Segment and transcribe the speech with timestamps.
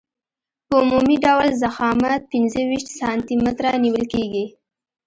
[0.67, 4.45] په عمومي ډول ضخامت پنځه ویشت سانتي متره نیول کیږي